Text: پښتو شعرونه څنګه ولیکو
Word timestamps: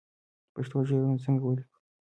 پښتو 0.53 0.77
شعرونه 0.87 1.21
څنګه 1.25 1.43
ولیکو 1.45 1.77